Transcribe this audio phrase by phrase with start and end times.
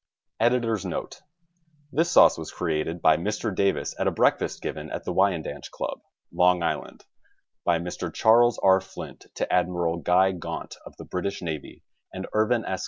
[0.39, 1.21] Editor's Note:—
[1.93, 3.53] This sauce was created by Mr.
[3.53, 5.99] Davis at a breakfast given at the Wyandanch Club,
[6.33, 7.05] Long Island,
[7.65, 8.11] by Mr.
[8.11, 8.81] Charles R.
[8.81, 12.79] Flint to Admiral Guy Gaunt of the British Navy and Irvin S.